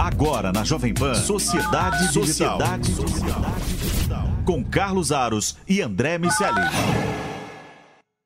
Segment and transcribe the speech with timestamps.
[0.00, 2.58] Agora na Jovem Pan, Sociedade Digital.
[2.58, 4.24] Sociedade Digital.
[4.46, 6.58] Com Carlos Aros e André Miceli.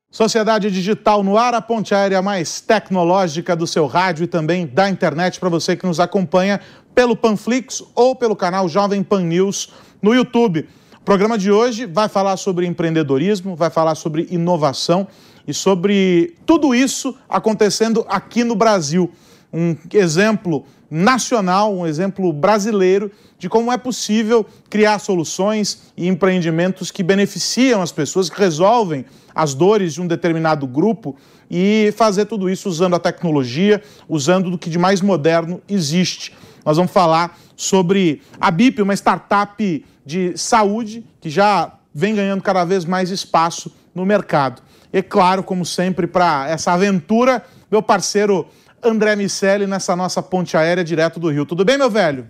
[0.09, 4.89] Sociedade Digital no ar, a ponte aérea mais tecnológica do seu rádio e também da
[4.89, 6.61] internet para você que nos acompanha
[6.93, 10.69] pelo Panflix ou pelo canal Jovem Pan News no YouTube.
[10.97, 15.07] O programa de hoje vai falar sobre empreendedorismo, vai falar sobre inovação
[15.45, 19.11] e sobre tudo isso acontecendo aqui no Brasil.
[19.57, 23.09] Um exemplo nacional, um exemplo brasileiro
[23.39, 29.53] de como é possível criar soluções e empreendimentos que beneficiam as pessoas, que resolvem as
[29.53, 31.15] dores de um determinado grupo
[31.49, 36.33] e fazer tudo isso usando a tecnologia, usando do que de mais moderno existe.
[36.65, 42.65] Nós vamos falar sobre a BIP, uma startup de saúde que já vem ganhando cada
[42.65, 44.61] vez mais espaço no mercado.
[44.91, 47.41] E claro, como sempre, para essa aventura,
[47.71, 48.47] meu parceiro
[48.85, 51.45] André Miceli nessa nossa ponte aérea direto do Rio.
[51.45, 52.27] Tudo bem, meu velho?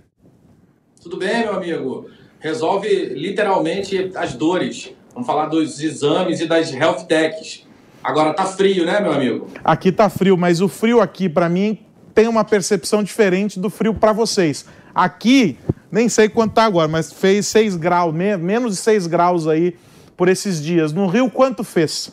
[1.01, 2.09] Tudo bem, meu amigo.
[2.39, 4.91] Resolve literalmente as dores.
[5.13, 7.65] Vamos falar dos exames e das health techs.
[8.03, 9.47] Agora tá frio, né, meu amigo?
[9.63, 11.79] Aqui tá frio, mas o frio aqui para mim
[12.13, 14.65] tem uma percepção diferente do frio para vocês.
[14.93, 15.57] Aqui,
[15.91, 19.75] nem sei quanto tá agora, mas fez 6 graus, menos de 6 graus aí
[20.15, 20.93] por esses dias.
[20.93, 22.11] No Rio, quanto fez?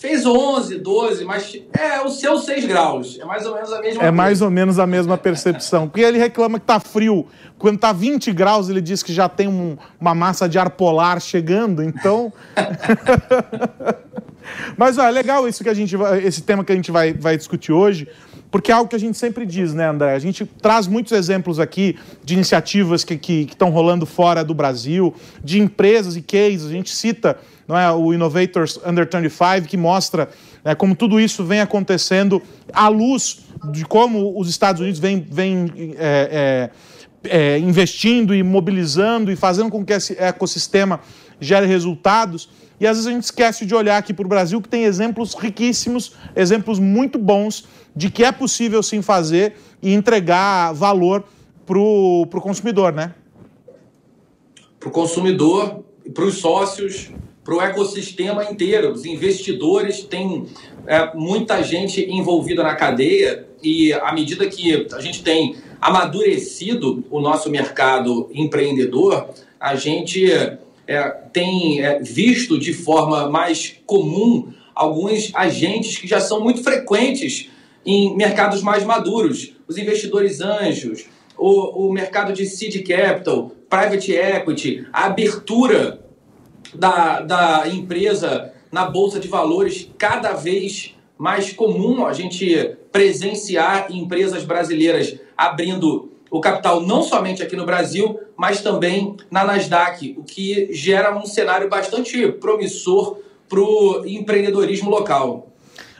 [0.00, 3.18] Fez 11, 12, mas é o seu 6 graus.
[3.20, 4.12] É mais ou menos a mesma É coisa.
[4.12, 5.88] mais ou menos a mesma percepção.
[5.88, 7.26] Porque ele reclama que tá frio.
[7.58, 11.20] Quando tá 20 graus, ele diz que já tem um, uma massa de ar polar
[11.20, 12.32] chegando, então.
[14.78, 17.36] mas ó, é legal isso que a gente esse tema que a gente vai, vai
[17.36, 18.08] discutir hoje,
[18.50, 20.14] porque é algo que a gente sempre diz, né, André?
[20.14, 25.14] A gente traz muitos exemplos aqui de iniciativas que estão rolando fora do Brasil,
[25.44, 26.66] de empresas e cases.
[26.66, 30.30] A gente cita não é, o Innovators Under 25, que mostra
[30.64, 32.42] né, como tudo isso vem acontecendo
[32.72, 36.70] à luz de como os Estados Unidos vêm vem, é,
[37.22, 41.00] é, é, investindo e mobilizando e fazendo com que esse ecossistema
[41.38, 42.48] gere resultados.
[42.80, 45.34] E às vezes a gente esquece de olhar aqui para o Brasil, que tem exemplos
[45.34, 47.64] riquíssimos, exemplos muito bons
[47.98, 51.24] de que é possível sim fazer e entregar valor
[51.66, 53.12] para o consumidor, né?
[54.78, 57.10] Para o consumidor, para os sócios,
[57.42, 58.92] para o ecossistema inteiro.
[58.92, 60.46] Os investidores têm
[60.86, 67.20] é, muita gente envolvida na cadeia e à medida que a gente tem amadurecido o
[67.20, 69.28] nosso mercado empreendedor,
[69.58, 70.24] a gente
[70.86, 77.50] é, tem é, visto de forma mais comum alguns agentes que já são muito frequentes
[77.84, 81.06] em mercados mais maduros, os investidores anjos,
[81.36, 86.00] o, o mercado de seed capital, private equity, a abertura
[86.74, 94.44] da, da empresa na Bolsa de Valores cada vez mais comum a gente presenciar empresas
[94.44, 100.68] brasileiras abrindo o capital não somente aqui no Brasil, mas também na Nasdaq, o que
[100.72, 103.18] gera um cenário bastante promissor
[103.48, 105.50] para o empreendedorismo local.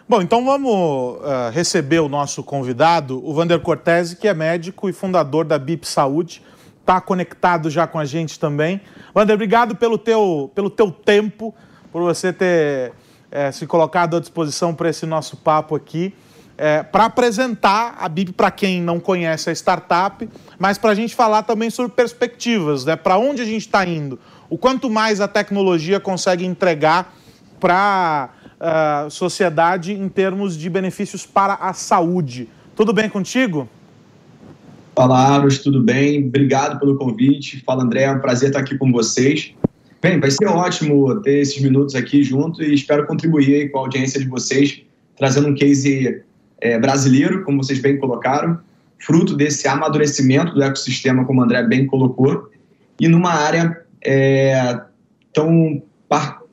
[0.09, 4.93] Bom, então vamos uh, receber o nosso convidado, o Vander Cortese, que é médico e
[4.93, 6.43] fundador da BIP Saúde
[6.81, 8.81] está conectado já com a gente também.
[9.15, 11.55] Wander, obrigado pelo teu, pelo teu tempo,
[11.93, 12.95] por você ter
[13.31, 16.15] é, se colocado à disposição para esse nosso papo aqui.
[16.57, 20.27] É, para apresentar a BIP para quem não conhece a startup,
[20.59, 22.97] mas para a gente falar também sobre perspectivas, né?
[22.97, 24.19] para onde a gente está indo,
[24.49, 27.15] o quanto mais a tecnologia consegue entregar
[27.61, 28.31] para
[28.61, 32.49] uh, sociedade em termos de benefícios para a saúde.
[32.75, 33.69] Tudo bem contigo?
[34.95, 36.27] Fala, Aros, tudo bem?
[36.27, 37.63] Obrigado pelo convite.
[37.65, 39.53] Fala, André, é um prazer estar aqui com vocês.
[40.01, 44.21] Bem, vai ser ótimo ter esses minutos aqui junto e espero contribuir com a audiência
[44.21, 44.81] de vocês,
[45.17, 46.23] trazendo um case
[46.61, 48.59] é, brasileiro, como vocês bem colocaram,
[48.99, 52.49] fruto desse amadurecimento do ecossistema, como o André bem colocou,
[53.01, 54.81] e numa área é,
[55.33, 55.83] tão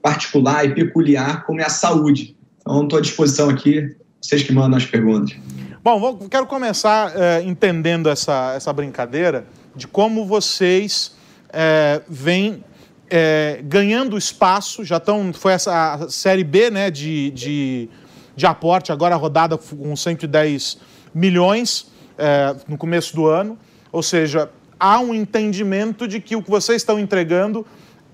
[0.06, 2.36] particular e peculiar como é a saúde.
[2.62, 5.36] Então, estou à disposição aqui, vocês que mandam as perguntas.
[5.84, 11.16] Bom, vou, quero começar é, entendendo essa, essa brincadeira de como vocês
[11.50, 12.64] é, vêm
[13.10, 17.90] é, ganhando espaço, já estão, foi essa série B né, de, de,
[18.36, 20.78] de aporte, agora rodada com 110
[21.16, 23.58] milhões, é, no começo do ano.
[23.92, 27.66] Ou seja, há um entendimento de que o que vocês estão entregando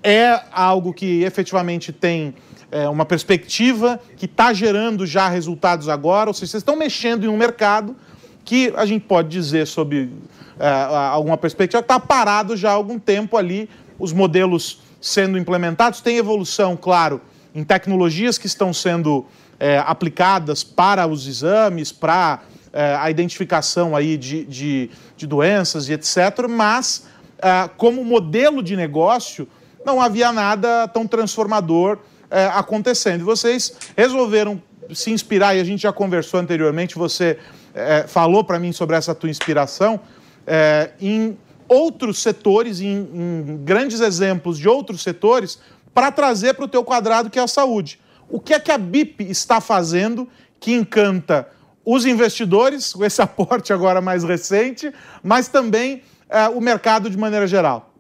[0.04, 2.34] é algo que efetivamente tem
[2.72, 6.30] é, uma perspectiva, que está gerando já resultados agora.
[6.30, 7.96] Ou seja, vocês estão mexendo em um mercado
[8.44, 10.10] que a gente pode dizer sobre
[10.60, 13.70] é, alguma perspectiva, está parado já há algum tempo ali,
[14.00, 16.02] os modelos sendo implementados.
[16.02, 17.22] Tem evolução, claro,
[17.54, 19.26] em tecnologias que estão sendo
[19.60, 22.40] é, aplicadas para os exames, para
[22.74, 27.06] é, a identificação aí de, de, de, doenças e etc., mas
[27.38, 29.48] é, como modelo de negócio
[29.86, 31.98] não havia nada tão transformador
[32.30, 33.26] é, acontecendo.
[33.26, 34.62] Vocês resolveram
[34.94, 37.38] se inspirar, e a gente já conversou anteriormente, você
[37.74, 40.00] é, falou para mim sobre essa tua inspiração,
[40.46, 41.38] é, em
[41.68, 45.60] outros setores, em, em grandes exemplos de outros setores,
[45.94, 48.00] para trazer para o teu quadrado que é a saúde.
[48.30, 50.28] O que é que a BIP está fazendo
[50.60, 51.50] que encanta
[51.84, 54.92] os investidores, com esse aporte agora mais recente,
[55.22, 56.02] mas também
[56.56, 57.91] o mercado de maneira geral?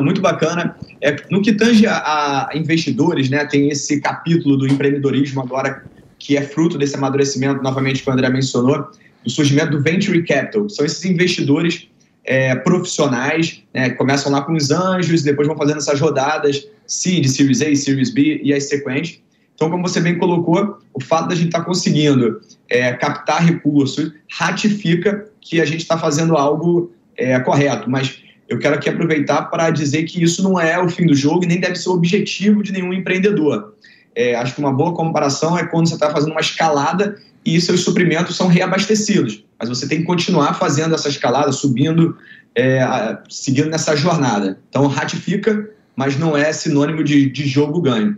[0.00, 0.76] Muito bacana.
[1.00, 5.84] É, no que tange a, a investidores, né, tem esse capítulo do empreendedorismo agora
[6.18, 8.90] que é fruto desse amadurecimento, novamente, que o André mencionou,
[9.22, 10.68] do surgimento do Venture Capital.
[10.68, 11.88] São esses investidores
[12.24, 17.62] é, profissionais, né, começam lá com os anjos, depois vão fazendo essas rodadas Seed, Series
[17.62, 19.20] A, Series B e as sequentes.
[19.54, 24.12] Então, como você bem colocou, o fato da gente estar tá conseguindo é, captar recursos
[24.30, 27.88] ratifica que a gente está fazendo algo é, correto.
[27.88, 31.44] Mas eu quero aqui aproveitar para dizer que isso não é o fim do jogo
[31.44, 33.74] e nem deve ser o objetivo de nenhum empreendedor.
[34.14, 37.80] É, acho que uma boa comparação é quando você está fazendo uma escalada e seus
[37.80, 39.44] suprimentos são reabastecidos.
[39.58, 42.16] Mas você tem que continuar fazendo essa escalada, subindo,
[42.54, 44.58] é, seguindo nessa jornada.
[44.68, 48.16] Então, ratifica, mas não é sinônimo de, de jogo ganho.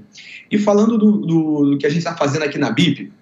[0.51, 3.13] E falando do, do, do que a gente está fazendo aqui na BIP,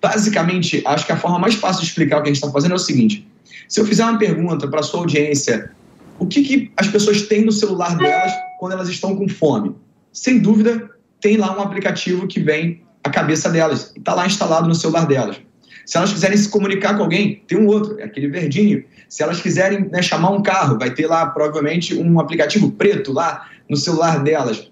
[0.00, 2.72] basicamente, acho que a forma mais fácil de explicar o que a gente está fazendo
[2.72, 3.26] é o seguinte:
[3.68, 5.70] se eu fizer uma pergunta para a sua audiência,
[6.18, 9.74] o que, que as pessoas têm no celular delas quando elas estão com fome?
[10.12, 10.90] Sem dúvida,
[11.20, 15.06] tem lá um aplicativo que vem a cabeça delas e está lá instalado no celular
[15.06, 15.36] delas.
[15.84, 18.84] Se elas quiserem se comunicar com alguém, tem um outro, é aquele verdinho.
[19.08, 23.48] Se elas quiserem né, chamar um carro, vai ter lá provavelmente um aplicativo preto lá
[23.68, 24.70] no celular delas.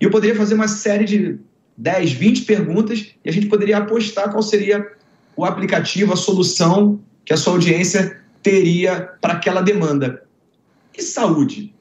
[0.00, 1.38] E eu poderia fazer uma série de
[1.76, 4.86] 10, 20 perguntas e a gente poderia apostar qual seria
[5.36, 10.22] o aplicativo, a solução que a sua audiência teria para aquela demanda.
[10.96, 11.74] E saúde?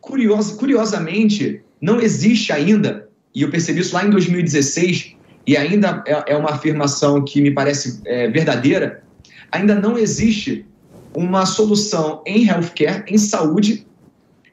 [0.00, 5.16] Curiosamente, não existe ainda, e eu percebi isso lá em 2016,
[5.46, 9.02] e ainda é, é uma afirmação que me parece é, verdadeira,
[9.50, 10.66] ainda não existe
[11.14, 13.86] uma solução em healthcare, em saúde,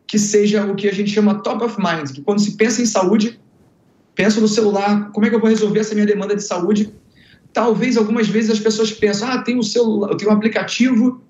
[0.06, 2.86] que seja o que a gente chama top of mind, que quando se pensa em
[2.86, 3.40] saúde,
[4.16, 6.94] pensa no celular, como é que eu vou resolver essa minha demanda de saúde?
[7.54, 11.22] Talvez algumas vezes as pessoas pensam, ah, tem um celular, eu tenho um aplicativo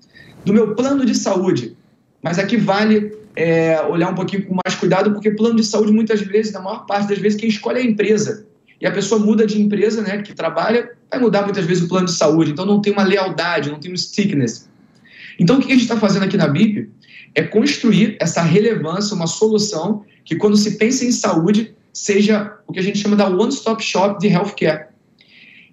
[0.44, 1.76] do meu plano de saúde.
[2.22, 6.20] Mas aqui vale é, olhar um pouquinho com mais cuidado, porque plano de saúde, muitas
[6.20, 8.46] vezes, na maior parte das vezes, quem escolhe é a empresa.
[8.80, 12.06] E a pessoa muda de empresa, né, que trabalha, vai mudar muitas vezes o plano
[12.06, 12.50] de saúde.
[12.50, 14.68] Então não tem uma lealdade, não tem um stickness.
[15.38, 16.88] Então o que a gente está fazendo aqui na BIP
[17.34, 22.78] é construir essa relevância, uma solução que quando se pensa em saúde, seja o que
[22.78, 24.86] a gente chama da one-stop shop de healthcare.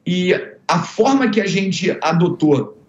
[0.06, 0.34] E
[0.68, 2.82] a forma que a gente adotou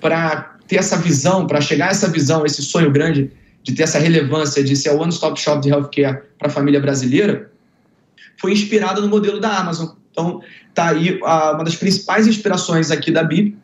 [0.00, 3.30] para ter essa visão, para chegar a essa visão, esse sonho grande
[3.62, 7.52] de ter essa relevância de ser a one-stop shop de healthcare para a família brasileira,
[8.40, 9.90] foi inspirada no modelo da Amazon.
[10.10, 10.40] Então,
[10.72, 13.54] tá aí a, uma das principais inspirações aqui da BIP.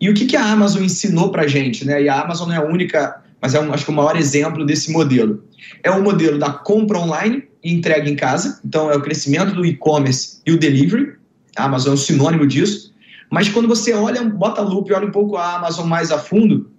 [0.00, 1.84] E o que, que a Amazon ensinou para a gente?
[1.84, 2.04] Né?
[2.04, 4.64] E a Amazon não é a única, mas é um, acho que o maior exemplo
[4.64, 5.44] desse modelo.
[5.82, 8.60] É o modelo da compra online e entrega em casa.
[8.64, 11.16] Então, é o crescimento do e-commerce e o delivery.
[11.54, 12.94] A Amazon é um sinônimo disso.
[13.30, 16.70] Mas quando você olha, bota a e olha um pouco a Amazon mais a fundo,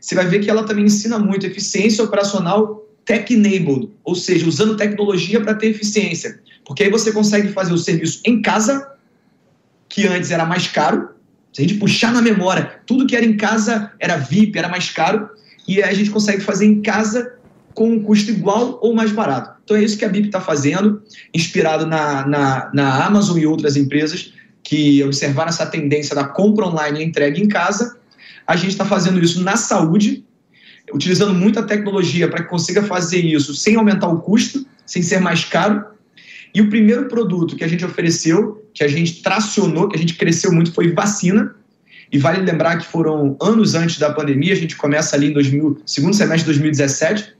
[0.00, 5.40] você vai ver que ela também ensina muito eficiência operacional tech-enabled, ou seja, usando tecnologia
[5.40, 6.40] para ter eficiência.
[6.64, 8.92] Porque aí você consegue fazer o serviço em casa,
[9.88, 11.10] que antes era mais caro.
[11.52, 14.90] Se a gente puxar na memória, tudo que era em casa era VIP, era mais
[14.90, 15.30] caro.
[15.66, 17.32] E aí a gente consegue fazer em casa
[17.72, 19.56] com um custo igual ou mais barato.
[19.64, 23.76] Então é isso que a BIP está fazendo, inspirado na, na, na Amazon e outras
[23.76, 24.32] empresas
[24.66, 27.96] que observaram essa tendência da compra online e entrega em casa
[28.46, 30.24] a gente está fazendo isso na saúde,
[30.92, 35.44] utilizando muita tecnologia para que consiga fazer isso sem aumentar o custo, sem ser mais
[35.44, 35.84] caro.
[36.54, 40.14] E o primeiro produto que a gente ofereceu, que a gente tracionou, que a gente
[40.14, 41.56] cresceu muito, foi vacina.
[42.12, 45.82] E vale lembrar que foram anos antes da pandemia, a gente começa ali em 2000,
[45.84, 47.34] segundo semestre de 2017,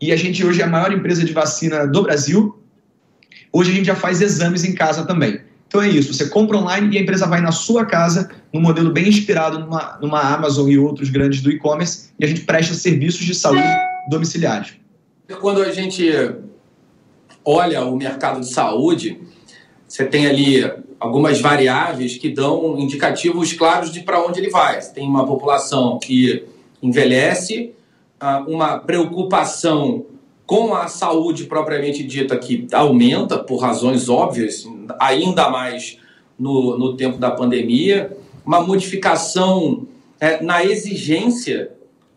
[0.00, 2.60] e a gente hoje é a maior empresa de vacina do Brasil.
[3.52, 5.40] Hoje a gente já faz exames em casa também.
[5.74, 8.92] Então é isso, você compra online e a empresa vai na sua casa, num modelo
[8.92, 13.26] bem inspirado numa, numa Amazon e outros grandes do e-commerce, e a gente presta serviços
[13.26, 13.66] de saúde
[14.08, 14.74] domiciliares.
[15.40, 16.08] Quando a gente
[17.44, 19.20] olha o mercado de saúde,
[19.88, 20.62] você tem ali
[21.00, 24.80] algumas variáveis que dão indicativos claros de para onde ele vai.
[24.80, 26.44] Você tem uma população que
[26.80, 27.72] envelhece,
[28.20, 30.06] ah, uma preocupação
[30.46, 34.68] com a saúde propriamente dita que aumenta por razões óbvias,
[35.00, 35.98] ainda mais
[36.38, 39.86] no, no tempo da pandemia, uma modificação
[40.20, 41.70] é, na exigência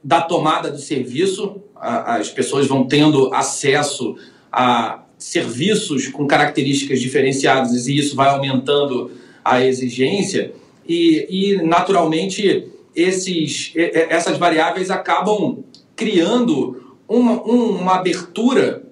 [0.03, 4.15] da tomada do serviço, as pessoas vão tendo acesso
[4.51, 9.11] a serviços com características diferenciadas e isso vai aumentando
[9.43, 10.53] a exigência.
[10.87, 15.63] E, e naturalmente esses, essas variáveis acabam
[15.95, 18.83] criando uma, uma abertura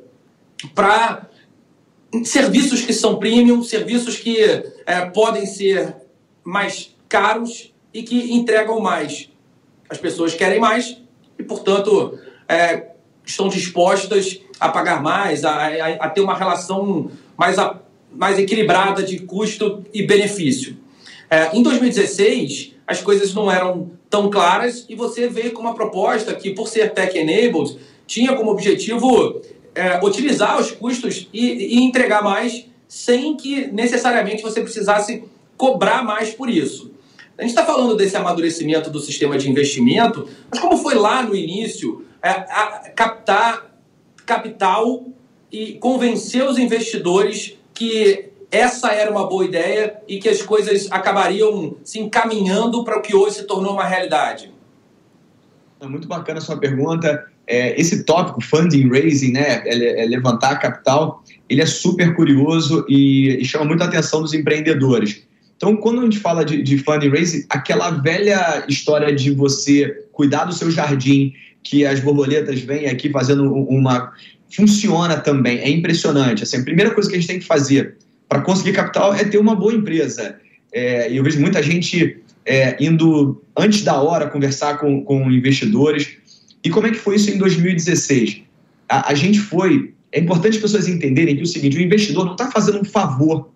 [0.73, 1.29] para
[2.23, 4.37] serviços que são premium, serviços que
[4.85, 5.95] é, podem ser
[6.43, 9.29] mais caros e que entregam mais.
[9.89, 10.97] As pessoas querem mais
[11.37, 12.17] e, portanto,
[12.47, 12.91] é,
[13.25, 17.79] estão dispostas a pagar mais, a, a, a ter uma relação mais, a,
[18.11, 20.77] mais equilibrada de custo e benefício.
[21.29, 26.33] É, em 2016, as coisas não eram tão claras e você veio com uma proposta
[26.33, 29.41] que, por ser tech-enabled, tinha como objetivo
[29.73, 35.23] é, otimizar os custos e, e entregar mais sem que necessariamente você precisasse
[35.57, 36.93] cobrar mais por isso.
[37.37, 41.35] A gente está falando desse amadurecimento do sistema de investimento, mas como foi lá no
[41.35, 42.33] início é,
[42.95, 43.75] captar
[44.25, 45.05] capital
[45.51, 51.75] e convencer os investidores que essa era uma boa ideia e que as coisas acabariam
[51.83, 54.53] se encaminhando para o que hoje se tornou uma realidade?
[55.79, 57.29] É muito bacana a sua pergunta.
[57.47, 63.37] É, esse tópico, funding, raising, né, é, é levantar capital, ele é super curioso e,
[63.39, 65.23] e, chama muita atenção dos empreendedores.
[65.55, 70.45] Então, quando a gente fala de, de funding raising, aquela velha história de você cuidar
[70.45, 71.33] do seu jardim,
[71.63, 74.13] que as borboletas vêm aqui fazendo uma.
[74.49, 76.43] Funciona também, é impressionante.
[76.43, 77.95] Assim, a primeira coisa que a gente tem que fazer
[78.29, 80.37] para conseguir capital é ter uma boa empresa.
[80.71, 86.17] É, eu vejo muita gente é, indo antes da hora conversar com, com investidores.
[86.65, 88.41] E como é que foi isso em 2016?
[88.89, 89.93] A, a gente foi.
[90.11, 93.51] É importante as pessoas entenderem que o seguinte: o investidor não está fazendo um favor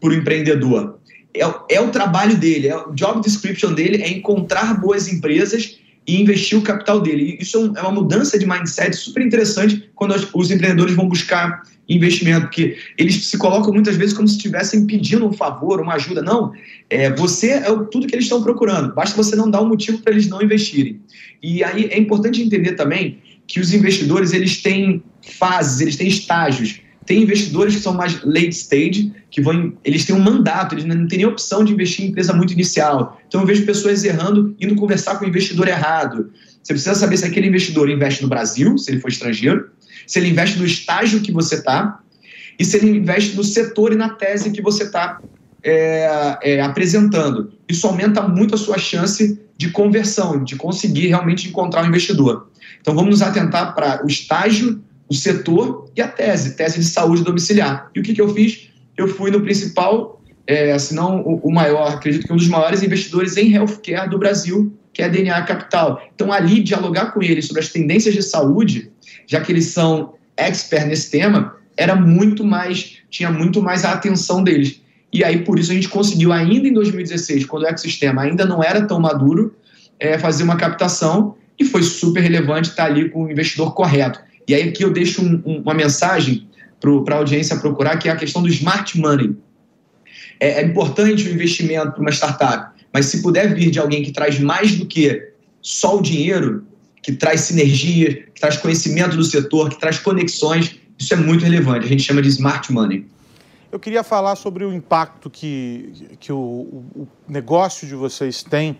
[0.00, 0.98] para o empreendedor.
[1.34, 6.20] É, é, o trabalho dele, é o job description dele é encontrar boas empresas e
[6.20, 7.38] investir o capital dele.
[7.40, 12.42] Isso é, é uma mudança de mindset super interessante quando os empreendedores vão buscar investimento,
[12.42, 16.22] porque eles se colocam muitas vezes como se estivessem pedindo um favor, uma ajuda.
[16.22, 16.52] Não,
[16.88, 20.12] é, você é tudo que eles estão procurando, basta você não dar um motivo para
[20.12, 21.00] eles não investirem.
[21.42, 26.80] E aí é importante entender também que os investidores eles têm fases, eles têm estágios.
[27.12, 31.06] Tem investidores que são mais late stage, que vão, eles têm um mandato, eles não
[31.06, 33.20] têm nem opção de investir em empresa muito inicial.
[33.28, 36.32] Então eu vejo pessoas errando, indo conversar com o investidor errado.
[36.62, 39.68] Você precisa saber se aquele investidor investe no Brasil, se ele for estrangeiro,
[40.06, 42.00] se ele investe no estágio que você está
[42.58, 45.20] e se ele investe no setor e na tese que você está
[45.62, 47.52] é, é, apresentando.
[47.68, 52.48] Isso aumenta muito a sua chance de conversão, de conseguir realmente encontrar um investidor.
[52.80, 54.80] Então vamos nos atentar para o estágio,
[55.12, 57.90] o setor e a tese, tese de saúde domiciliar.
[57.94, 58.70] E o que, que eu fiz?
[58.96, 62.82] Eu fui no principal, é, se não o, o maior, acredito que um dos maiores
[62.82, 66.02] investidores em healthcare do Brasil, que é a DNA Capital.
[66.14, 68.90] Então, ali, dialogar com eles sobre as tendências de saúde
[69.26, 74.42] já que eles são expert nesse tema, era muito mais, tinha muito mais a atenção
[74.42, 74.80] deles.
[75.12, 78.62] E aí, por isso, a gente conseguiu, ainda em 2016, quando o ecossistema ainda não
[78.62, 79.54] era tão maduro,
[80.00, 84.20] é, fazer uma captação e foi super relevante estar ali com o investidor correto.
[84.46, 86.48] E aí, aqui eu deixo um, um, uma mensagem
[86.80, 89.36] para a audiência procurar, que é a questão do smart money.
[90.40, 94.10] É, é importante o investimento para uma startup, mas se puder vir de alguém que
[94.10, 95.30] traz mais do que
[95.60, 96.66] só o dinheiro,
[97.02, 100.76] que traz sinergia, que traz conhecimento do setor, que traz conexões.
[100.98, 101.86] Isso é muito relevante.
[101.86, 103.06] A gente chama de smart money.
[103.70, 108.76] Eu queria falar sobre o impacto que, que o, o negócio de vocês tem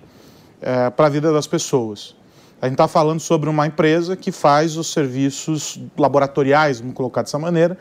[0.61, 2.15] é, para a vida das pessoas.
[2.63, 7.37] A gente está falando sobre uma empresa que faz os serviços laboratoriais, vamos colocar dessa
[7.37, 7.77] maneira,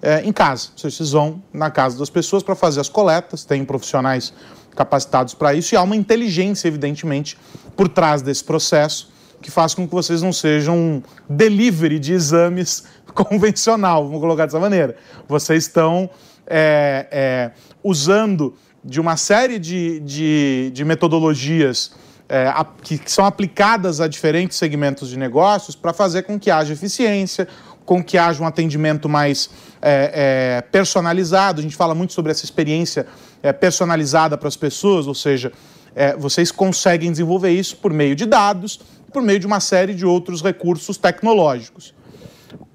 [0.00, 0.68] é, em casa.
[0.76, 4.32] Vocês vão na casa das pessoas para fazer as coletas, tem profissionais
[4.76, 7.36] capacitados para isso e há uma inteligência, evidentemente,
[7.76, 9.10] por trás desse processo
[9.42, 14.60] que faz com que vocês não sejam um delivery de exames convencional, vamos colocar dessa
[14.60, 14.94] maneira.
[15.26, 16.08] Vocês estão
[16.46, 17.50] é, é,
[17.82, 21.90] usando de uma série de, de, de metodologias
[22.30, 26.72] é, a, que, são aplicadas a diferentes segmentos de negócios para fazer com que haja
[26.72, 27.48] eficiência,
[27.84, 29.50] com que haja um atendimento mais
[29.82, 31.58] é, é, personalizado.
[31.58, 33.04] A gente fala muito sobre essa experiência
[33.42, 35.52] é, personalizada para as pessoas, ou seja,
[35.92, 38.78] é, vocês conseguem desenvolver isso por meio de dados,
[39.12, 41.92] por meio de uma série de outros recursos tecnológicos.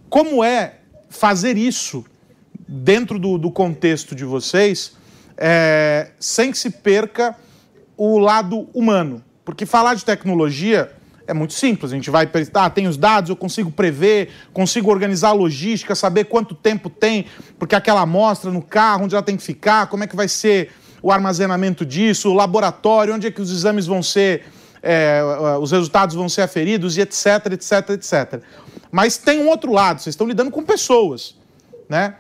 [0.09, 2.03] Como é fazer isso
[2.67, 4.97] dentro do, do contexto de vocês,
[5.38, 7.38] é, sem que se perca
[7.95, 9.24] o lado humano?
[9.46, 10.92] Porque falar de tecnologia
[11.28, 11.92] é muito simples.
[11.92, 16.25] A gente vai, ah, tem os dados, eu consigo prever, consigo organizar a logística, saber
[16.25, 17.25] quanto tempo tem,
[17.58, 20.72] porque aquela amostra no carro, onde ela tem que ficar, como é que vai ser
[21.02, 24.46] o armazenamento disso, o laboratório, onde é que os exames vão ser,
[24.82, 25.22] é,
[25.62, 28.42] os resultados vão ser aferidos e etc, etc, etc.
[28.92, 31.36] Mas tem um outro lado, vocês estão lidando com pessoas,
[31.88, 32.16] né?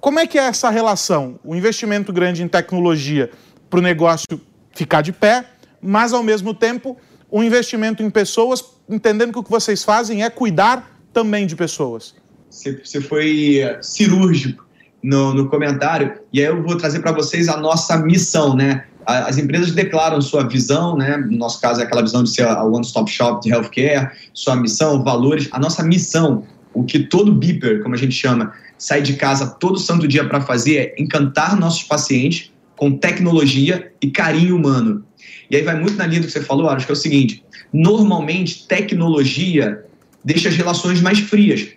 [0.00, 1.38] Como é que é essa relação?
[1.44, 3.30] O investimento grande em tecnologia
[3.70, 4.40] para o negócio
[4.72, 5.44] ficar de pé,
[5.82, 6.96] mas ao mesmo tempo
[7.30, 12.14] um investimento em pessoas, entendendo que o que vocês fazem é cuidar também de pessoas.
[12.50, 14.66] Você foi eh, cirúrgico
[15.02, 18.84] no, no comentário, e aí eu vou trazer para vocês a nossa missão, né?
[19.04, 21.16] As empresas declaram sua visão, né?
[21.16, 25.02] No nosso caso é aquela visão de ser a one-stop shop de healthcare, sua missão,
[25.02, 25.48] valores.
[25.50, 29.78] A nossa missão, o que todo beeper, como a gente chama, sai de casa todo
[29.78, 35.04] santo dia para fazer é encantar nossos pacientes com tecnologia e carinho humano.
[35.50, 37.44] E aí vai muito na linha do que você falou, acho que é o seguinte:
[37.72, 39.84] normalmente tecnologia
[40.24, 41.68] deixa as relações mais frias.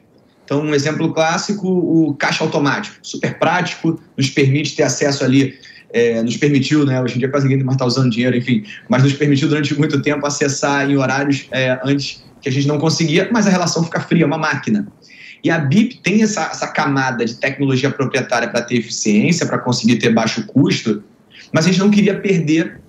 [0.44, 5.56] Então, um exemplo clássico, o caixa automático, super prático, nos permite ter acesso ali,
[5.92, 9.02] é, nos permitiu, né, hoje em dia quase ninguém mais está usando dinheiro, enfim, mas
[9.02, 13.28] nos permitiu durante muito tempo acessar em horários é, antes que a gente não conseguia,
[13.32, 14.88] mas a relação fica fria, é uma máquina.
[15.44, 19.96] E a BIP tem essa, essa camada de tecnologia proprietária para ter eficiência, para conseguir
[19.98, 21.04] ter baixo custo,
[21.52, 22.82] mas a gente não queria perder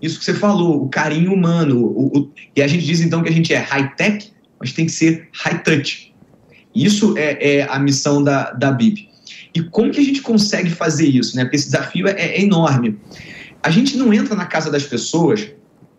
[0.00, 1.84] isso que você falou, o carinho humano.
[1.84, 4.92] O, o, e a gente diz então que a gente é high-tech, mas tem que
[4.92, 6.14] ser high-touch.
[6.74, 9.08] Isso é, é, a missão da, da BIP.
[9.54, 11.34] E como que a gente consegue fazer isso?
[11.34, 11.44] Né?
[11.44, 12.98] Porque esse desafio é, é enorme.
[13.62, 15.48] A gente não entra na casa das pessoas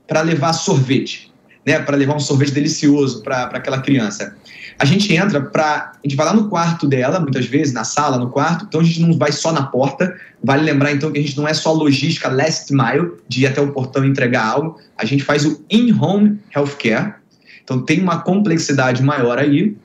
[0.08, 1.34] para levar sorvete,
[1.66, 1.80] né?
[1.80, 4.38] para levar um sorvete delicioso para aquela criança.
[4.79, 5.94] A gente entra para.
[5.94, 8.83] A gente vai lá no quarto dela, muitas vezes, na sala, no quarto, então a
[8.83, 10.16] gente não vai só na porta.
[10.44, 13.59] Vale lembrar, então, que a gente não é só logística last mile, de ir até
[13.59, 14.79] o portão e entregar algo.
[14.98, 17.16] A gente faz o in-home healthcare.
[17.63, 19.75] Então tem uma complexidade maior aí.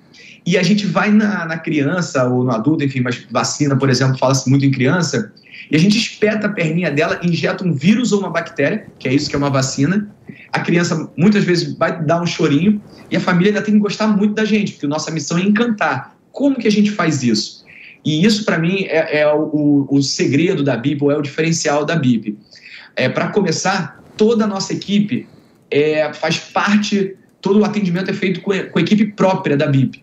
[0.45, 4.19] E a gente vai na, na criança ou no adulto, enfim, mas vacina, por exemplo,
[4.19, 5.33] fala-se muito em criança,
[5.71, 9.15] e a gente espeta a perninha dela, injeta um vírus ou uma bactéria, que é
[9.15, 10.09] isso que é uma vacina.
[10.53, 14.07] A criança muitas vezes vai dar um chorinho e a família ainda tem que gostar
[14.07, 16.17] muito da gente, porque nossa missão é encantar.
[16.31, 17.63] Como que a gente faz isso?
[18.05, 21.85] E isso, para mim, é, é o, o, segredo da BIP, ou é o diferencial
[21.85, 22.37] da BIP.
[22.97, 25.27] É, para começar, toda a nossa equipe
[25.71, 30.03] é, faz parte, todo o atendimento é feito com, com a equipe própria da BIP.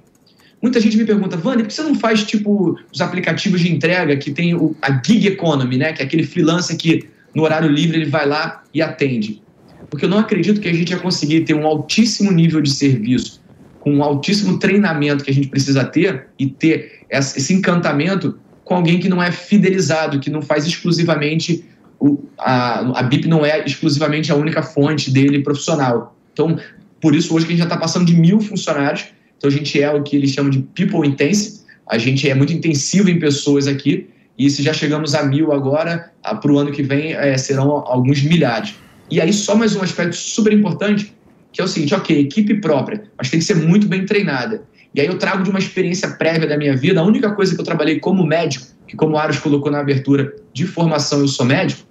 [0.62, 4.16] Muita gente me pergunta, Vânia, por que você não faz tipo os aplicativos de entrega
[4.18, 5.94] que tem o, a gig economy, né?
[5.94, 9.42] Que é aquele freelancer que no horário livre ele vai lá e atende.
[9.90, 13.42] Porque eu não acredito que a gente ia conseguir ter um altíssimo nível de serviço,
[13.80, 19.00] com um altíssimo treinamento que a gente precisa ter e ter esse encantamento com alguém
[19.00, 21.66] que não é fidelizado, que não faz exclusivamente
[22.00, 26.16] o, a, a BIP não é exclusivamente a única fonte dele profissional.
[26.32, 26.58] Então,
[27.02, 29.08] por isso hoje que a gente já está passando de mil funcionários
[29.40, 32.52] então a gente é o que eles chamam de people intense, a gente é muito
[32.52, 36.84] intensivo em pessoas aqui, e se já chegamos a mil agora, para o ano que
[36.84, 38.76] vem é, serão alguns milhares.
[39.12, 41.14] E aí só mais um aspecto super importante,
[41.52, 44.64] que é o seguinte, ok, equipe própria, mas tem que ser muito bem treinada.
[44.94, 47.62] E aí eu trago de uma experiência prévia da minha vida, a única coisa que
[47.62, 51.46] eu trabalhei como médico, que como o Aros colocou na abertura, de formação eu sou
[51.46, 51.82] médico,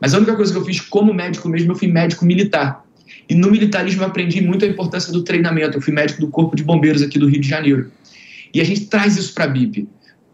[0.00, 2.84] mas a única coisa que eu fiz como médico mesmo, eu fui médico militar.
[3.28, 5.78] E no militarismo eu aprendi muito a importância do treinamento.
[5.78, 7.90] Eu fui médico do Corpo de Bombeiros aqui do Rio de Janeiro.
[8.52, 9.88] E a gente traz isso para a BIP.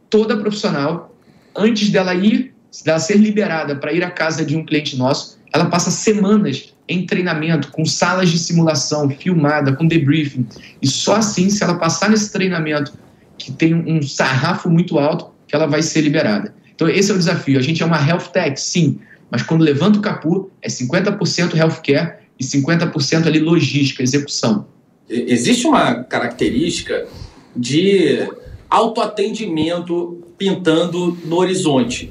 [0.08, 1.14] Toda profissional,
[1.54, 2.52] antes dela ir,
[2.84, 7.06] dela ser liberada para ir à casa de um cliente nosso, ela passa semanas em
[7.06, 10.46] treinamento, com salas de simulação filmada, com debriefing.
[10.82, 12.92] E só assim, se ela passar nesse treinamento,
[13.38, 16.54] que tem um sarrafo muito alto, que ela vai ser liberada.
[16.74, 17.58] Então, esse é o desafio.
[17.58, 18.98] A gente é uma health tech, sim,
[19.30, 24.66] mas quando levanta o capu, é 50% healthcare e 50% ali logística, execução.
[25.08, 27.06] Existe uma característica
[27.54, 28.28] de
[28.68, 32.10] autoatendimento pintando no horizonte.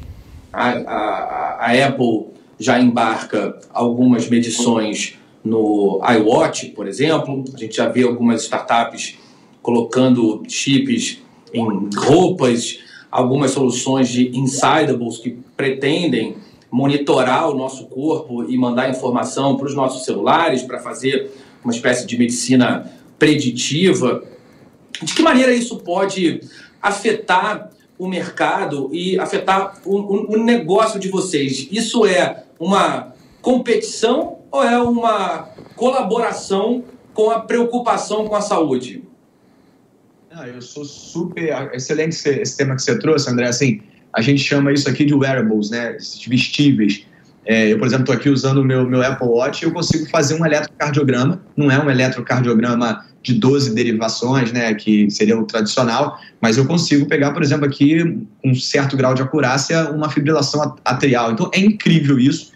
[0.51, 7.45] A, a, a Apple já embarca algumas medições no iWatch, por exemplo.
[7.53, 9.17] A gente já vê algumas startups
[9.61, 11.21] colocando chips
[11.53, 16.35] em roupas, algumas soluções de insidables que pretendem
[16.71, 21.31] monitorar o nosso corpo e mandar informação para os nossos celulares para fazer
[21.63, 24.23] uma espécie de medicina preditiva.
[25.01, 26.41] De que maneira isso pode
[26.81, 31.67] afetar o mercado e afetar o, o, o negócio de vocês?
[31.69, 36.83] Isso é uma competição ou é uma colaboração
[37.13, 39.03] com a preocupação com a saúde?
[40.31, 41.69] Ah, eu sou super.
[41.73, 43.47] Excelente esse tema que você trouxe, André.
[43.47, 43.81] Assim,
[44.13, 45.97] a gente chama isso aqui de wearables, né?
[45.97, 47.05] Esses vestíveis.
[47.49, 50.07] É, eu, por exemplo, estou aqui usando o meu, meu Apple Watch e eu consigo
[50.11, 51.41] fazer um eletrocardiograma.
[51.57, 57.07] Não é um eletrocardiograma de 12 derivações, né, que seria o tradicional, mas eu consigo
[57.07, 58.03] pegar, por exemplo, aqui,
[58.43, 61.31] com um certo grau de acurácia, uma fibrilação atrial.
[61.31, 62.51] Então é incrível isso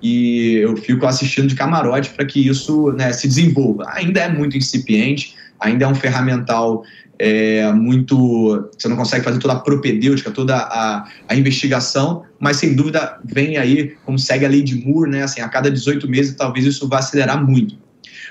[0.00, 3.84] e eu fico assistindo de camarote para que isso né, se desenvolva.
[3.94, 6.84] Ainda é muito incipiente, ainda é um ferramental
[7.18, 8.68] é, muito.
[8.76, 13.56] Você não consegue fazer toda a propedêutica, toda a, a investigação, mas sem dúvida vem
[13.56, 16.88] aí, como segue a lei de Moore, né, assim, a cada 18 meses talvez isso
[16.88, 17.76] vá acelerar muito.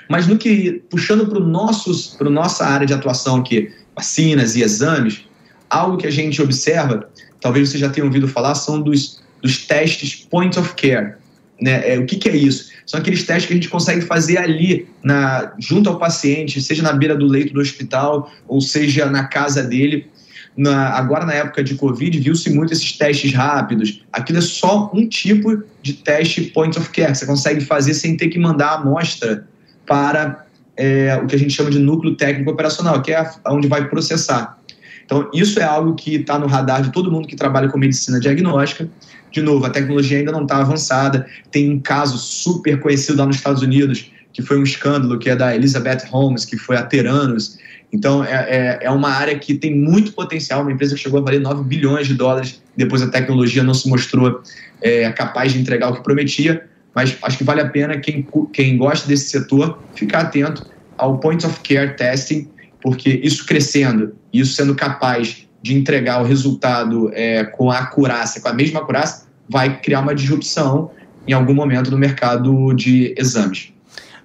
[0.08, 5.24] Mas no que, puxando para a nossa área de atuação aqui, vacinas e exames,
[5.68, 7.08] algo que a gente observa,
[7.40, 11.14] talvez você já tenha ouvido falar, são dos, dos testes point of care.
[11.60, 11.94] Né?
[11.94, 12.70] É, o que, que é isso?
[12.86, 16.92] São aqueles testes que a gente consegue fazer ali, na, junto ao paciente, seja na
[16.92, 20.08] beira do leito do hospital, ou seja na casa dele.
[20.56, 24.04] Na, agora, na época de Covid, viu-se muito esses testes rápidos.
[24.12, 27.14] Aquilo é só um tipo de teste point of care.
[27.14, 29.46] Você consegue fazer sem ter que mandar a amostra
[29.84, 30.46] para
[30.76, 34.58] é, o que a gente chama de núcleo técnico operacional, que é onde vai processar.
[35.04, 38.18] Então, isso é algo que está no radar de todo mundo que trabalha com medicina
[38.18, 38.88] diagnóstica.
[39.30, 41.26] De novo, a tecnologia ainda não está avançada.
[41.50, 45.36] Tem um caso super conhecido lá nos Estados Unidos, que foi um escândalo, que é
[45.36, 47.58] da Elizabeth Holmes, que foi a Teranos.
[47.92, 51.22] Então, é, é, é, uma área que tem muito potencial, uma empresa que chegou a
[51.22, 54.42] valer 9 bilhões de dólares, depois a tecnologia não se mostrou
[54.82, 58.76] é, capaz de entregar o que prometia, mas acho que vale a pena quem, quem
[58.76, 60.66] gosta desse setor ficar atento
[60.98, 62.48] ao point of care testing,
[62.82, 68.48] porque isso crescendo, isso sendo capaz de entregar o resultado é, com a acurácia, com
[68.48, 70.90] a mesma acurácia, vai criar uma disrupção
[71.26, 73.72] em algum momento no mercado de exames.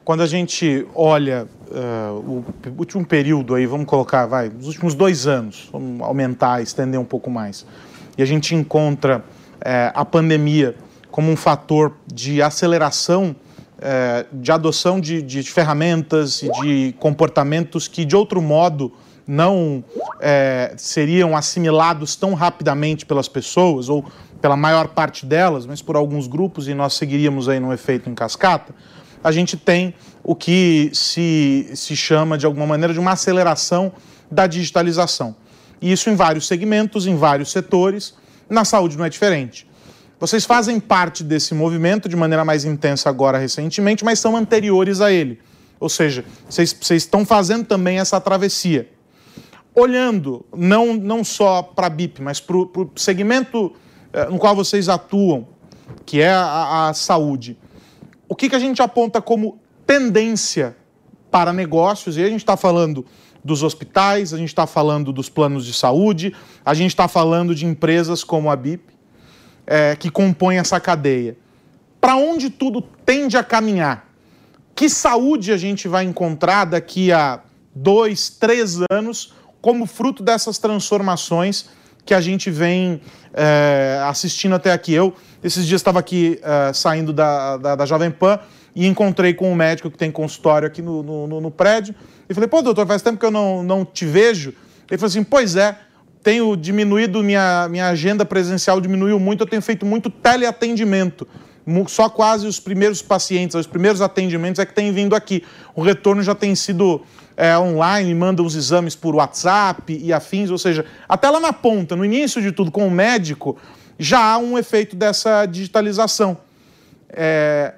[0.03, 2.45] Quando a gente olha uh, o
[2.77, 7.29] último período aí, vamos colocar, vai, os últimos dois anos, vamos aumentar, estender um pouco
[7.29, 7.65] mais,
[8.17, 9.23] e a gente encontra uh,
[9.93, 10.75] a pandemia
[11.09, 13.35] como um fator de aceleração
[13.83, 18.93] é, de adoção de, de, ferramentas e de comportamentos que, de outro modo,
[19.31, 19.81] não
[20.19, 24.03] é, seriam assimilados tão rapidamente pelas pessoas, ou
[24.41, 28.13] pela maior parte delas, mas por alguns grupos, e nós seguiríamos aí num efeito em
[28.13, 28.75] cascata,
[29.23, 33.93] a gente tem o que se, se chama, de alguma maneira, de uma aceleração
[34.29, 35.33] da digitalização.
[35.81, 38.13] E isso em vários segmentos, em vários setores.
[38.49, 39.65] Na saúde não é diferente.
[40.19, 45.09] Vocês fazem parte desse movimento de maneira mais intensa agora, recentemente, mas são anteriores a
[45.09, 45.39] ele.
[45.79, 48.89] Ou seja, vocês, vocês estão fazendo também essa travessia.
[49.73, 53.73] Olhando não, não só para a BIP, mas para o segmento
[54.11, 55.47] eh, no qual vocês atuam,
[56.05, 57.57] que é a, a saúde,
[58.27, 60.75] o que, que a gente aponta como tendência
[61.29, 62.17] para negócios?
[62.17, 63.05] E a gente está falando
[63.43, 67.65] dos hospitais, a gente está falando dos planos de saúde, a gente está falando de
[67.65, 68.93] empresas como a BIP
[69.65, 71.37] é, que compõem essa cadeia.
[71.99, 74.09] Para onde tudo tende a caminhar?
[74.75, 77.41] Que saúde a gente vai encontrar daqui a
[77.73, 81.67] dois, três anos como fruto dessas transformações
[82.03, 82.99] que a gente vem
[83.33, 84.93] é, assistindo até aqui?
[84.93, 88.39] Eu, esses dias, estava aqui é, saindo da, da, da, Jovem Pan
[88.75, 91.93] e encontrei com um médico que tem consultório aqui no, no, no prédio
[92.27, 94.53] e falei, pô, doutor, faz tempo que eu não, não te vejo.
[94.89, 95.77] Ele falou assim, pois é,
[96.23, 101.27] tenho diminuído, minha, minha agenda presencial diminuiu muito, eu tenho feito muito teleatendimento.
[101.87, 105.43] Só quase os primeiros pacientes, os primeiros atendimentos é que têm vindo aqui.
[105.75, 107.01] O retorno já tem sido
[107.35, 111.95] é, online, manda os exames por WhatsApp e afins, ou seja, até lá na ponta,
[111.95, 113.57] no início de tudo, com o médico,
[113.97, 116.37] já há um efeito dessa digitalização.
[117.09, 117.73] É,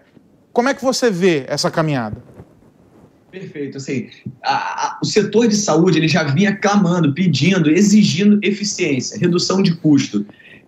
[0.52, 2.18] como é que você vê essa caminhada?
[3.32, 3.78] Perfeito.
[3.78, 4.10] Assim,
[4.44, 9.76] a, a, o setor de saúde ele já vinha clamando, pedindo, exigindo eficiência, redução de
[9.76, 10.24] custo.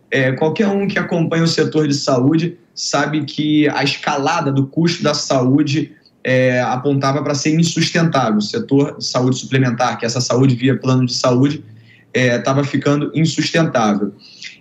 [0.10, 5.04] É, qualquer um que acompanha o setor de saúde sabe que a escalada do custo
[5.04, 5.95] da saúde
[6.26, 8.38] é, apontava para ser insustentável.
[8.38, 11.64] O setor de saúde suplementar, que é essa saúde via plano de saúde,
[12.12, 14.12] estava é, ficando insustentável.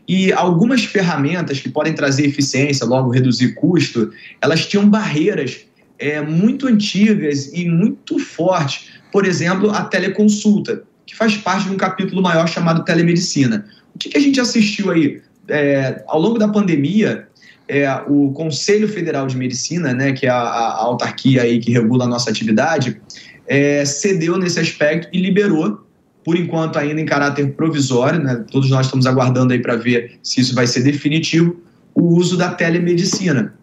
[0.06, 5.60] E algumas ferramentas que podem trazer eficiência, logo reduzir custo, elas tinham barreiras
[5.98, 8.90] é, muito antigas e muito fortes.
[9.10, 13.64] Por exemplo, a teleconsulta, que faz parte de um capítulo maior chamado telemedicina.
[13.94, 15.22] O que, que a gente assistiu aí?
[15.48, 17.26] É, ao longo da pandemia,
[17.68, 22.04] é, o Conselho Federal de Medicina, né, que é a, a autarquia aí que regula
[22.04, 23.00] a nossa atividade,
[23.46, 25.84] é, cedeu nesse aspecto e liberou
[26.24, 28.42] por enquanto ainda em caráter provisório, né?
[28.50, 31.60] todos nós estamos aguardando aí para ver se isso vai ser definitivo,
[31.94, 33.54] o uso da telemedicina.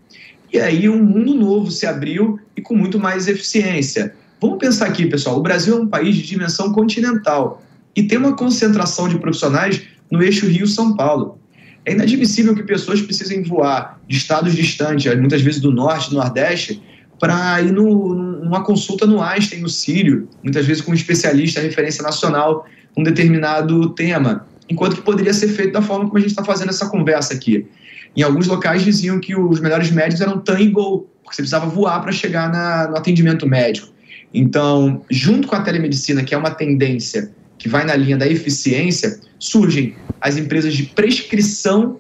[0.53, 4.13] E aí um mundo novo se abriu e com muito mais eficiência.
[4.39, 7.63] Vamos pensar aqui, pessoal, o Brasil é um país de dimensão continental
[7.95, 11.40] e tem uma concentração de profissionais no eixo Rio-São Paulo.
[11.85, 16.81] É inadmissível que pessoas precisem voar de estados distantes, muitas vezes do norte, do nordeste,
[17.19, 22.03] para ir no, numa consulta no Einstein, no Sírio, muitas vezes com um especialista, referência
[22.03, 22.65] nacional,
[22.97, 26.69] um determinado tema, enquanto que poderia ser feito da forma como a gente está fazendo
[26.69, 27.67] essa conversa aqui.
[28.15, 32.01] Em alguns locais diziam que os melhores médicos eram tan gol, porque você precisava voar
[32.01, 33.87] para chegar na, no atendimento médico.
[34.33, 39.19] Então, junto com a telemedicina, que é uma tendência que vai na linha da eficiência,
[39.37, 41.99] surgem as empresas de prescrição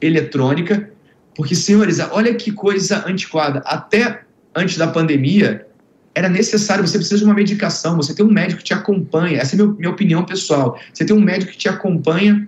[0.00, 0.88] eletrônica,
[1.34, 3.58] porque, senhores, olha que coisa antiquada.
[3.66, 4.22] Até
[4.54, 5.66] antes da pandemia,
[6.14, 9.56] era necessário, você precisa de uma medicação, você tem um médico que te acompanha, essa
[9.56, 10.78] é a minha opinião pessoal.
[10.94, 12.46] Você tem um médico que te acompanha,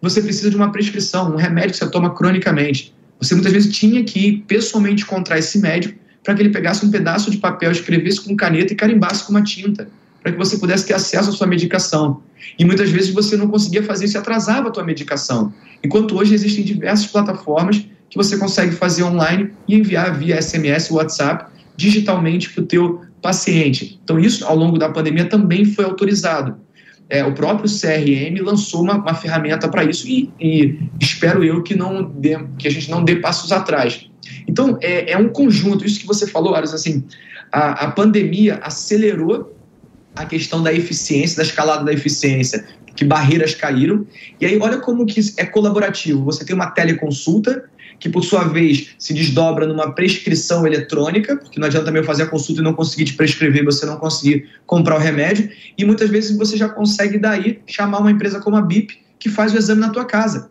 [0.00, 2.94] você precisa de uma prescrição, um remédio que você toma cronicamente.
[3.20, 6.90] Você muitas vezes tinha que ir pessoalmente encontrar esse médico para que ele pegasse um
[6.92, 9.88] pedaço de papel, escrevesse com caneta e carimbasse com uma tinta,
[10.24, 12.22] para que você pudesse ter acesso à sua medicação.
[12.58, 15.52] E muitas vezes você não conseguia fazer isso e atrasava a tua medicação.
[15.84, 21.52] Enquanto hoje existem diversas plataformas que você consegue fazer online e enviar via SMS, WhatsApp,
[21.76, 24.00] digitalmente para o teu paciente.
[24.02, 26.56] Então isso, ao longo da pandemia, também foi autorizado.
[27.10, 31.74] É, o próprio CRM lançou uma, uma ferramenta para isso e, e, espero eu que,
[31.74, 34.08] não dê, que a gente não dê passos atrás.
[34.48, 37.04] Então, é, é um conjunto, isso que você falou, Aras, assim,
[37.52, 39.53] a, a pandemia acelerou
[40.14, 44.06] a questão da eficiência, da escalada da eficiência, que barreiras caíram.
[44.40, 46.24] E aí, olha como que é colaborativo.
[46.24, 47.64] Você tem uma teleconsulta,
[47.98, 52.24] que por sua vez se desdobra numa prescrição eletrônica, porque não adianta também eu fazer
[52.24, 56.10] a consulta e não conseguir te prescrever, você não conseguir comprar o remédio, e muitas
[56.10, 59.80] vezes você já consegue daí chamar uma empresa como a BIP que faz o exame
[59.80, 60.50] na tua casa.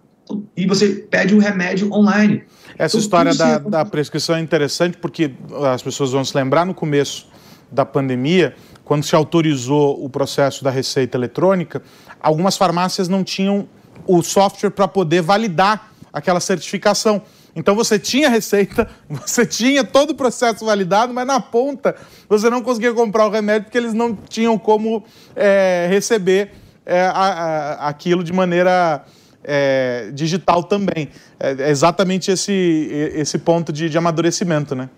[0.55, 2.43] E você pede o remédio online.
[2.77, 5.31] Essa então, história da, da prescrição é interessante porque
[5.71, 7.27] as pessoas vão se lembrar no começo
[7.71, 11.81] da pandemia, quando se autorizou o processo da receita eletrônica,
[12.19, 13.67] algumas farmácias não tinham
[14.05, 17.21] o software para poder validar aquela certificação.
[17.55, 21.95] Então você tinha receita, você tinha todo o processo validado, mas na ponta
[22.27, 25.03] você não conseguia comprar o remédio porque eles não tinham como
[25.35, 26.51] é, receber
[26.85, 29.03] é, a, a, aquilo de maneira
[29.43, 31.09] é, digital também.
[31.39, 34.89] É, é exatamente esse, esse ponto de, de amadurecimento, né?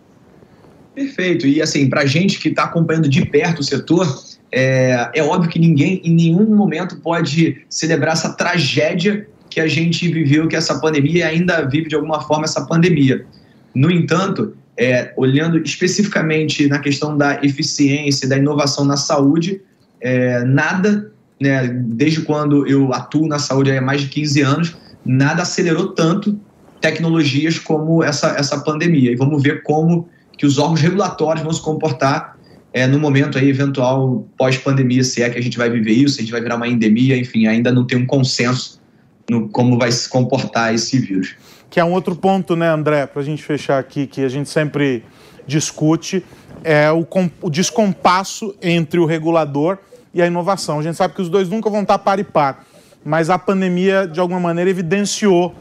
[0.96, 1.46] Perfeito.
[1.46, 4.08] E assim, para a gente que está acompanhando de perto o setor,
[4.52, 10.08] é, é óbvio que ninguém em nenhum momento pode celebrar essa tragédia que a gente
[10.08, 13.26] viveu, que essa pandemia ainda vive de alguma forma essa pandemia.
[13.74, 19.62] No entanto, é, olhando especificamente na questão da eficiência, da inovação na saúde,
[20.02, 25.44] é, nada né, desde quando eu atuo na saúde há mais de 15 anos, nada
[25.44, 26.40] acelerou tanto
[26.80, 29.12] tecnologias como essa, essa pandemia.
[29.12, 32.36] E vamos ver como que os órgãos regulatórios vão se comportar
[32.74, 36.20] é, no momento aí eventual pós-pandemia, se é que a gente vai viver isso, se
[36.20, 38.82] a gente vai virar uma endemia, enfim, ainda não tem um consenso
[39.30, 41.36] no como vai se comportar esse vírus.
[41.70, 44.50] Que é um outro ponto, né, André, para a gente fechar aqui, que a gente
[44.50, 45.04] sempre
[45.48, 46.24] discute,
[46.64, 47.08] é o,
[47.42, 49.78] o descompasso entre o regulador
[50.14, 50.80] e a inovação.
[50.80, 52.66] A gente sabe que os dois nunca vão estar par e par,
[53.06, 55.56] mas a pandemia, de alguma maneira, evidenciou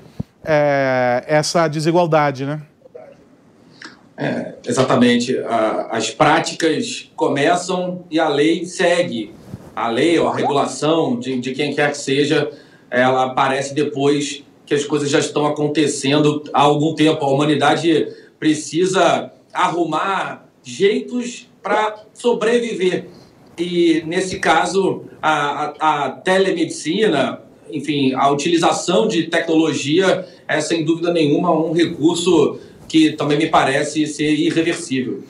[0.45, 2.61] é, essa desigualdade, né?
[4.17, 5.37] É, exatamente.
[5.91, 9.35] as práticas começam e a lei segue.
[9.75, 12.49] A lei ou a regulação de, de quem quer que seja,
[12.89, 17.25] ela aparece depois que as coisas já estão acontecendo há algum tempo.
[17.25, 18.07] A humanidade
[18.39, 23.07] precisa arrumar jeitos para sobreviver.
[23.59, 31.13] E, nesse caso, a, a, a telemedicina, enfim, a utilização de tecnologia é, sem dúvida
[31.13, 32.59] nenhuma, um recurso
[32.95, 35.25] que também me parece ser irreversível.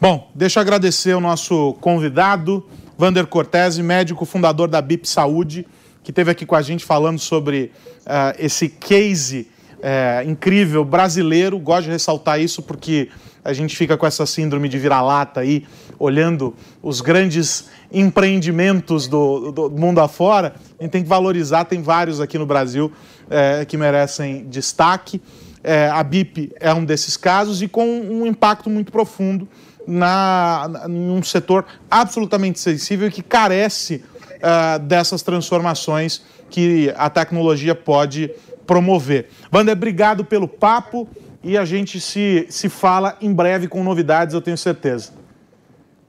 [0.00, 5.66] Bom, deixa eu agradecer o nosso convidado, Vander Cortese, médico fundador da BIP Saúde,
[6.02, 7.72] que esteve aqui com a gente falando sobre
[8.06, 11.58] uh, esse case uh, incrível brasileiro.
[11.58, 13.10] Gosto de ressaltar isso porque
[13.44, 15.66] a gente fica com essa síndrome de vira-lata aí,
[15.98, 20.54] olhando os grandes empreendimentos do, do, mundo afora.
[20.78, 22.90] A gente tem que valorizar, tem vários aqui no Brasil
[23.28, 25.20] é, que merecem destaque.
[25.62, 29.46] É, a BIP é um desses casos e com um impacto muito profundo
[29.86, 34.02] na, um setor absolutamente sensível que carece
[34.36, 38.30] uh, dessas transformações que a tecnologia pode
[38.66, 39.28] promover.
[39.52, 41.08] Wander, obrigado pelo papo
[41.42, 45.19] e a gente se, se fala em breve com novidades, eu tenho certeza.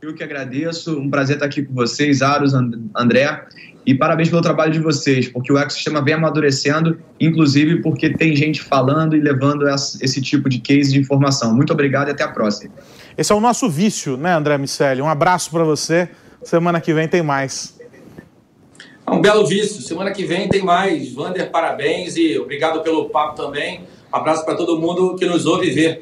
[0.02, 2.56] Eu que agradeço, um prazer estar aqui com vocês, Aros,
[2.96, 3.46] André,
[3.86, 8.64] e parabéns pelo trabalho de vocês, porque o ecossistema vem amadurecendo, inclusive porque tem gente
[8.64, 11.54] falando e levando esse tipo de case de informação.
[11.54, 12.74] Muito obrigado e até a próxima.
[13.16, 15.04] Esse é o nosso vício, né, André Miceli?
[15.04, 16.10] Um abraço para você.
[16.42, 17.80] Semana que vem tem mais.
[19.06, 19.84] É um belo vício.
[19.84, 21.14] Semana que vem tem mais.
[21.14, 23.82] Vander, parabéns e obrigado pelo papo também.
[24.12, 26.02] Um abraço para todo mundo que nos ouve ver.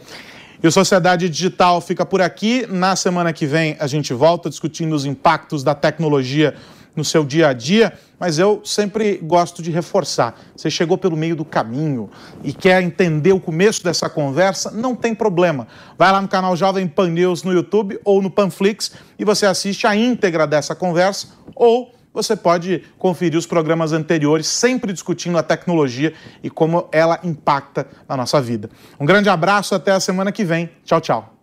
[0.61, 2.67] E o Sociedade Digital fica por aqui.
[2.67, 6.53] Na semana que vem a gente volta discutindo os impactos da tecnologia
[6.93, 10.37] no seu dia a dia, mas eu sempre gosto de reforçar.
[10.53, 12.09] Você chegou pelo meio do caminho
[12.43, 15.65] e quer entender o começo dessa conversa, não tem problema.
[15.97, 19.87] Vai lá no canal Jovem Pan News no YouTube ou no Panflix e você assiste
[19.87, 26.13] a íntegra dessa conversa ou você pode conferir os programas anteriores, sempre discutindo a tecnologia
[26.43, 28.69] e como ela impacta na nossa vida.
[28.99, 30.69] Um grande abraço, até a semana que vem.
[30.83, 31.33] Tchau, tchau.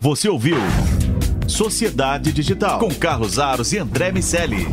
[0.00, 0.56] Você ouviu
[1.48, 4.66] Sociedade Digital com Carlos Aros e André Miceli.